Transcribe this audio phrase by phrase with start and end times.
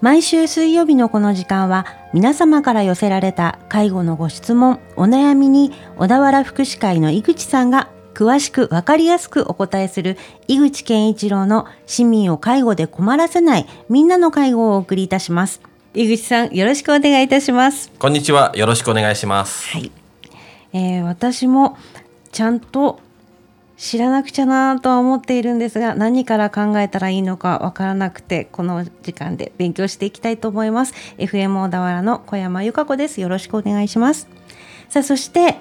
[0.00, 10.16] 毎週水曜日のこの時間は皆様から寄せられた介護のご質問、お悩みに小田原福祉会の井口さんが詳しくわかりやすくお答えする
[10.46, 15.60] 井口健一郎の市民を介護で困らせないみんなの介護をお送りいたします。
[15.94, 17.90] 井口さんよろしくお願いいたします。
[17.98, 18.52] こんにちは。
[18.54, 19.68] よろしくお願いします。
[19.68, 19.90] はい。
[20.72, 21.76] えー私も
[22.30, 23.00] ちゃんと
[23.78, 30.94] 知らなくちゃなとは思っているんですが何から考えたらいいのかわからなくてこの時間で勉強していきたいと思います。
[31.16, 33.20] FM 小田原の小山由香子です。
[33.20, 34.28] よろしくお願いします。
[34.88, 35.56] さあそして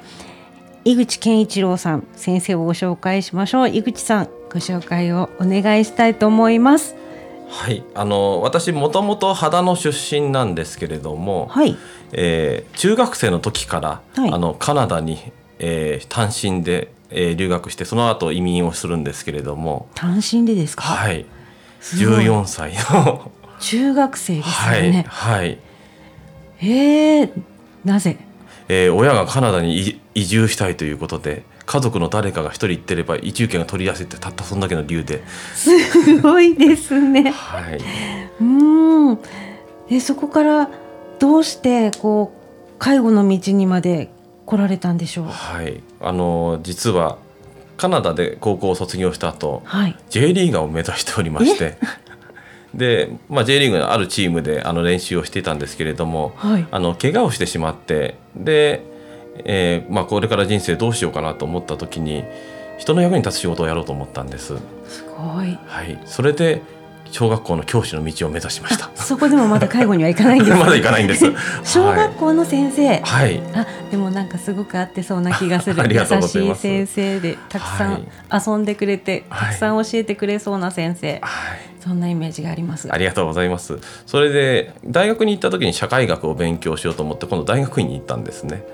[0.84, 3.70] 井口健一郎さん先生をご紹介しましょう。
[3.70, 6.96] 井口さんご紹介をお願いしたいと思います。
[7.50, 7.84] はい。
[7.94, 11.78] あの私もともと秦野出身なんですけれども、はい。
[12.14, 14.32] えー中学生の時から、はい。
[14.34, 15.20] あのカナダに、
[15.60, 21.26] えー単身で、えー留学してその後移民をするんですけれども、単身でですか、はい。
[21.80, 25.58] すごい14歳の中学生ですよはいね、はい。
[26.62, 27.32] えー、
[27.86, 28.18] なぜ？
[28.70, 35.22] えー親がカナダに移移住したいということで家族の誰かが一人行ってれば移住権が取りやすいってたったそんだけの理由で、
[35.54, 37.32] すごいですね。
[37.32, 39.20] はい、うーん。
[39.90, 40.70] え、そこから
[41.20, 44.10] どうしてこう介護の道にまで
[44.48, 45.26] 来られたんでしょう。
[45.28, 47.18] はい、あの実は
[47.76, 49.96] カナダで高校を卒業した後はい。
[50.10, 51.78] J リーガーを目指しておりまして
[52.74, 56.66] で、まあ、J リーグのあるチームであの練習をしていたんですけれどもはい。
[56.72, 58.82] あの怪我をしてしまってで、
[59.44, 62.24] えーまあ、これから人生どうしようかなと思った時に
[62.78, 64.56] 人の役に立つ仕事をやろうと思ったんです。
[64.88, 65.60] すごい。
[65.68, 66.62] はい、それで
[67.12, 68.90] 小学校の教師の道を目指しました。
[68.96, 70.52] そこでもまだ介護には行かないんです。
[70.58, 71.26] まだ行かないんです。
[71.64, 72.88] 小学校の先生。
[72.88, 75.82] はい、はいあ、でもなんかすごく合ってそうな気がする。
[75.82, 81.20] ありがとうご優しいざいます先生で、たくさん遊んでくれて、はいたくさん教えてくれそうな先生。
[81.22, 82.92] はいそんなイメージがあります。
[82.92, 83.80] ありがとうございます。
[84.06, 88.66] それで大学に行った時に社会学を勉強しようと思って今度大学院に行ったんですね。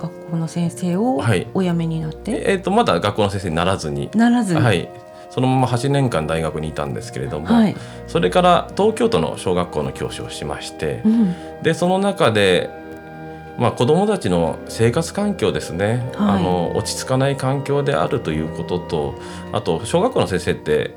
[0.00, 4.60] 学校の先生をはいお辞めになって、えっ、とまだ学校の先生にならずに、ならずに。
[4.60, 4.88] はい、
[5.36, 7.76] そのまま8年間大学にいたんですけれども、はい。
[8.06, 11.62] それから東京都の小学校の教師をしましてう、ん。
[11.62, 12.70] でその中で。
[13.58, 19.14] まあ、子どもたちの生活環境ですね、はいあの落ち着かない環境であるということと
[19.50, 20.94] あと小学校の先生って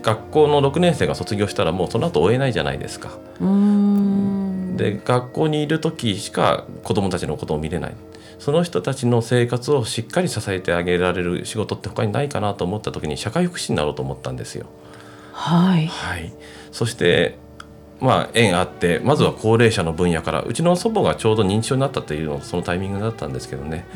[0.00, 3.10] 学校の6年生が卒業したらもうその後追えないじゃないですか。
[4.78, 7.94] で学校にいる時しか子どもたちのことを見れない
[8.38, 14.66] その人たちの生活をしっかり支えてあげられる仕事って他にないかなと思った時に社会福祉になろうと思ったんですよ。
[15.32, 15.86] はい。
[15.86, 16.32] はい、
[16.70, 17.36] そして
[18.00, 23.86] まあ縁あってまずは高齢者の分野からうちの祖母がちょうど認知症になったというのそのタイミングだったんですけどね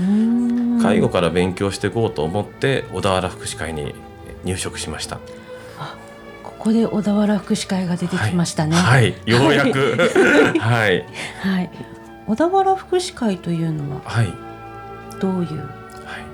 [0.82, 3.94] 介護から勉強していこうと思って小田原福祉会に
[4.44, 5.20] 入職しました。
[6.42, 8.76] ここで小田原福祉会が出てきましたね。
[8.76, 9.96] はい、ようやく
[10.60, 11.04] はい
[11.40, 11.70] はい。
[12.32, 14.32] 小田原福祉会というのははい
[15.20, 16.24] どういうはい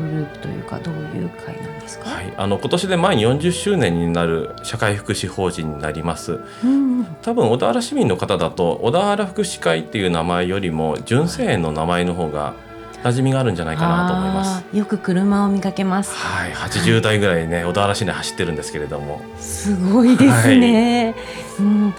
[0.00, 2.08] グループというかどういう会なんですか？
[2.08, 7.04] はい、あの今年で満40周年になる社会福祉法人になりますうん。
[7.20, 12.54] 多分小田原市民の方だと小田原福祉会っていう名前よりも純正園の名前の方が
[13.02, 16.14] 馴染みがあるんじゃないかなと思いますよく車を見かけます。
[16.14, 21.14] はい80代ぐらいね小田原市内走ってるんですけれどもすごいですね。
[21.60, 21.94] うん。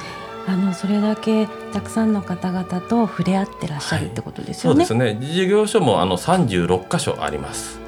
[0.49, 4.85] あのそれだけたくさんの方々と触れ合ってらっしゃるってことですよね。
[4.85, 7.79] そうですね事業所もあの36箇所あります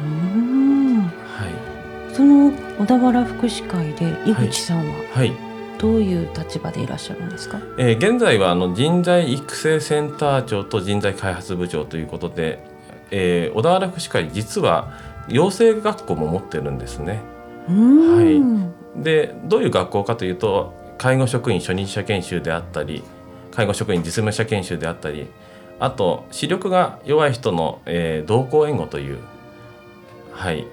[0.00, 1.00] うーん。
[1.00, 1.08] はい
[2.14, 5.32] その小田原福祉会で井口さんははい
[5.78, 7.58] どういう立場でいらっしゃるんですか？
[7.78, 12.58] えー現在はあの人材育成センター長と人材開発部長ということで、
[13.10, 14.92] えー小田原福祉会実は
[15.28, 17.20] 養成学校も持ってるんですね。
[17.68, 18.72] うーん。
[18.96, 23.02] でどういう学校かというと介護職員初任者研修であったり
[23.52, 25.28] 介護職員実務者研修であったり
[25.80, 29.18] あと視力が弱い人の、えー同行援護という、
[30.32, 30.66] はい、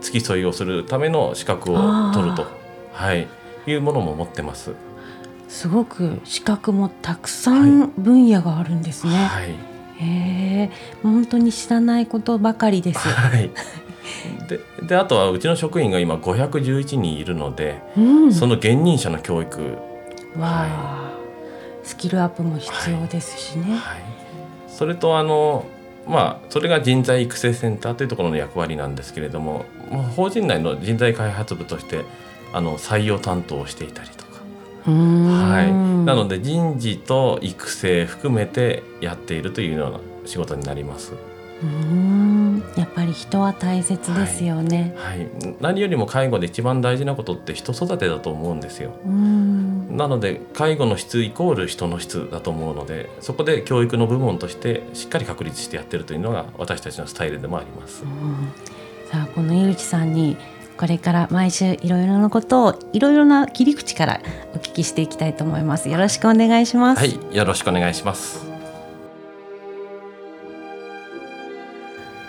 [0.00, 2.46] 付き添いをするための資格を取ると、
[2.92, 3.28] はい、
[3.66, 4.72] いうものも持ってます。
[5.48, 9.16] すごく資格もたくさん分野があるんですね。
[9.16, 9.50] はい。
[9.50, 10.70] へえ、
[11.02, 13.08] 本当に知らないことばかりです。
[13.08, 13.50] はい、
[14.48, 18.32] でであとはうちの職員が今511人いるので、うん。
[18.32, 19.60] その現任者の教育、
[20.36, 21.12] わあ、
[21.82, 23.76] スキルアップも必要ですしね。
[23.76, 24.02] はい、
[24.68, 25.66] それとあの
[26.06, 32.04] まあそれが人材育成センターというところの役割なんですけれども、まあ、法人内の人材開発部として
[32.52, 34.42] あの採用担当をしていたりとか、
[34.90, 35.72] はい、
[36.04, 41.12] なので人事と育成含めてやっているというような仕事になります。
[41.62, 44.94] うーんやっぱり人は大切ですよね。
[44.96, 45.28] はい、
[45.60, 48.92] 何よりも介護で一番大事なことって人育てだと思うんですよ。
[49.90, 58.04] なので介護の質イコール人の質だと思うのでそこで教育の部門としてしっかり確立してやってるというのが私たちのスタイルでもあります。
[59.10, 60.36] さあこの井口さんに
[60.76, 64.20] これから毎週いろいろなことをいろいろな切り口から
[64.54, 65.90] お聞きしていきたいと思います。
[65.90, 66.98] よろしくお願いします。
[67.00, 68.49] はい、よろしくお願いします。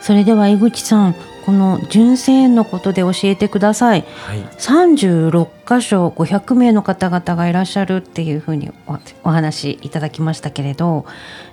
[0.01, 1.15] それでは井口さん、
[1.45, 4.05] この純正園のことで教えてください。
[4.25, 11.05] はい、36箇所500名の方々がいらっしゃるっていうふうにおお話いただきましたけれど、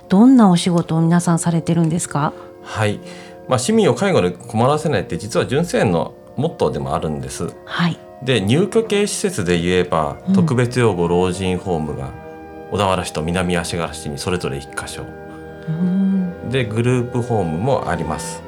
[0.09, 2.33] どんなお仕事を皆さんされてるんですか？
[2.63, 2.99] はい、
[3.47, 7.53] まあ市民を介護で困らせないって実は純正園のモットーでもあるんです。
[7.65, 7.97] はい。
[8.23, 12.09] で入居系施設で言えば、うん特別養護老人ホームが
[12.71, 15.03] 小田原市と南足柄市にそれぞれ1箇所。
[16.49, 18.41] でグループホームもあります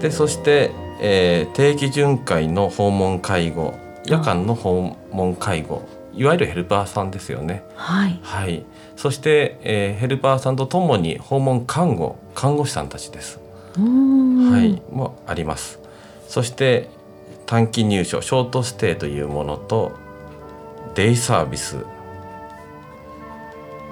[0.00, 0.70] でそして、
[1.00, 3.74] えー定期巡回の訪問介護
[4.04, 8.20] 夜間の訪問介護いわゆるヘルパーさんですよねはい。
[8.22, 8.64] はい
[8.96, 13.40] そして、えーヘルパーさんとともに訪問看護看護師さんたちです。
[13.76, 15.80] はい、もあります。
[16.28, 16.88] そして
[17.46, 19.92] 短期入所ショートステイというものと
[20.94, 21.84] デイサービス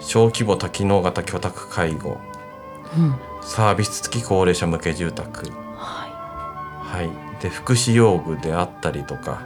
[0.02, 2.18] 小規模多機能型居宅介護
[2.96, 3.14] うん。
[3.42, 6.06] サービス付き高齢者向け住宅、は
[6.80, 7.10] はい、
[7.42, 9.42] で福祉用具であったりとか、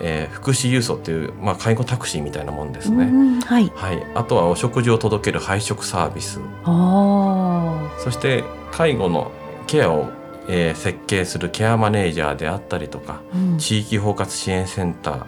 [0.00, 2.82] えー福祉郵送っていう、まあ、介護タクシーみたいなもんでい。
[2.82, 3.04] すね。
[3.04, 3.70] うんはい。
[3.74, 8.42] はい、あとはお食事を届ける配食サービスあそして
[8.72, 9.30] 介護の
[9.66, 10.08] ケアを、
[10.48, 13.36] えー設計するケアマネージャーであったりとかあ。
[13.36, 13.58] うん。
[13.58, 15.26] 地域包括支援センター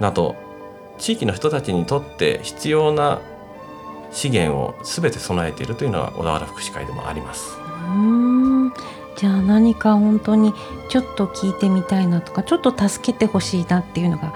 [0.00, 0.34] など
[0.98, 3.20] 地域の人たちにとって必要な
[4.10, 7.56] 資源を全て備えているというのは小田原福祉会でもあります。
[7.58, 7.94] うー
[8.68, 8.72] ん
[9.16, 10.52] じゃあ何か本当に
[10.88, 14.34] ちょっと聞いてみたいなとかちょっと助けてほしいなっていうのが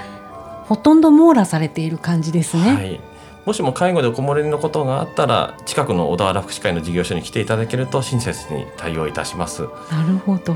[0.65, 2.75] ほとんど網羅されている感じですね。
[2.75, 3.01] はい、
[3.45, 9.63] もしも介護でおこもりのことがあったら近くの小田原福祉会の事業所に来ていただけると親切に対応いたします。
[9.91, 10.55] なるほど。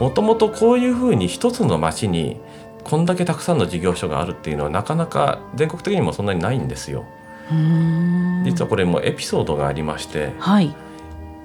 [0.00, 2.40] もともとこういうふうに一つの町に
[2.84, 7.04] こんだけたくさんの事業所があるっていうのはなかなか全国的にもそんなにないんですよ。
[8.44, 10.74] 実はこれもエピソードがありましてはい。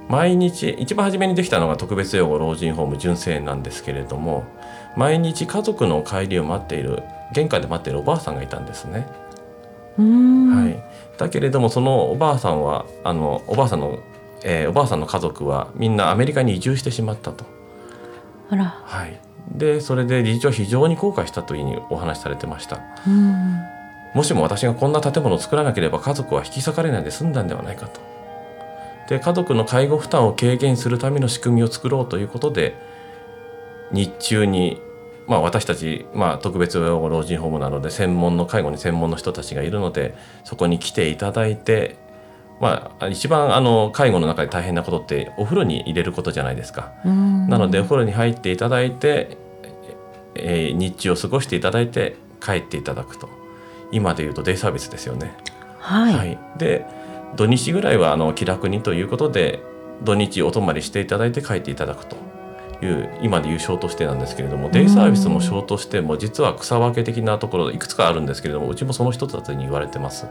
[0.10, 4.46] 毎日一番初めにできたのが特別養護老人ホーム純正園なんですけれども
[4.96, 7.04] 毎日家族の帰りを待っている
[7.34, 9.06] 玄関で待っているおばあさんがいたんですね。
[9.98, 14.00] はい、だけれどもそのおばあさんはあのおばあさんの、
[14.44, 17.46] えーおばあさんの家族はみんなアメリカに移住してしまったと。
[18.50, 18.82] あら。
[18.86, 19.20] はい、
[19.52, 22.80] でそれで理事長は非常に後悔したというふうにお話しされてました。
[23.06, 23.77] うん
[24.14, 28.02] もしも私がこんな建物を作らなければ家族は引き裂かれないで済んだんではないかと。
[29.08, 32.76] で家族の介護負担を軽減するための仕組みを作ろうということで
[33.92, 34.82] 日中に、
[35.28, 41.96] まあ、私たち、まあ、特別養護老人ホームなので専門の介護に専門の人たちがいるのでそこに来ていただいて、
[42.60, 46.94] まあ、一番あの介護の中で大変なことってお風呂に入れることじゃないですか。
[47.06, 49.38] うんなのでお風呂に入っていただいて、
[50.36, 53.30] えー日中を過ごしていただいて帰っていただくと
[53.92, 55.34] 今でいうとデイサービスですよね。
[55.80, 56.38] はい。
[56.58, 56.86] で
[57.36, 59.64] 土日ぐらいはあの気楽にということで
[60.04, 62.16] 土日お泊まりしていただいて帰っていただくと
[62.82, 70.28] いう今でいうショートステイなんですけれどもデイサービスもショートステイも実は草分け的なところいくつかあるんですけれどもうちもその一つだと言われてます。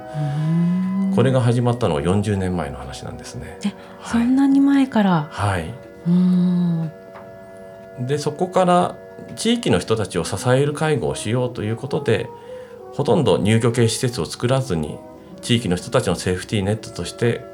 [1.14, 3.58] これが始まったのは40年前の話なんですね。
[3.64, 3.72] え
[4.04, 5.28] そんなに前から？
[5.30, 5.72] はい、
[8.00, 8.96] でそこから
[9.34, 12.28] 地域の人たちを支える介護をしようということで
[12.96, 14.98] ほとんど入居系施設を作らずに
[15.42, 17.44] 地域の人たちのセーフティーネットとして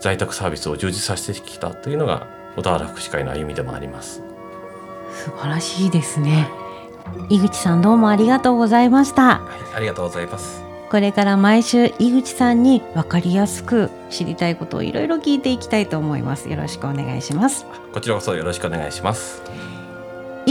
[0.00, 4.22] 在宅サービスを充実させてきたというのが小田原福祉会の歩みでもあります。
[5.12, 6.48] 素晴らしいですね。
[7.28, 9.40] 井口さんどうもありがとうございました。
[9.40, 10.62] はい、ありがとうございます。
[10.90, 16.48] これから毎週井口さんに分かりやすく知りたいことをいろいろ聞いていきたいと思います。
[16.48, 17.66] よろしくお願いします。
[17.92, 19.42] こちらこそよろしくお願いします。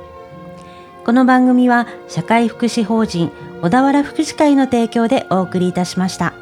[1.05, 3.31] この番組は社会福祉法人
[3.63, 6.33] 小田原福祉会の提供でお送りいたしました。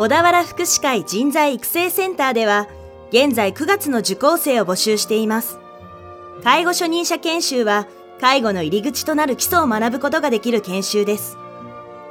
[0.00, 2.68] 小田原福祉会人材育成センターでは、
[3.10, 5.58] 現在9月の受講生を募集しています。
[6.42, 7.86] 介護初任者研修は、
[8.18, 11.36] 介護の入り口となる基礎を学ぶことができる研修です。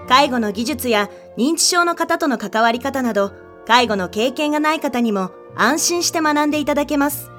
[0.08, 3.31] 介護の技術や認知症の方との関わり方など、
[3.65, 7.31] 介護の経験がない方にも安心して学んでいただけます。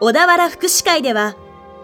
[0.00, 1.36] 小田原福祉会では、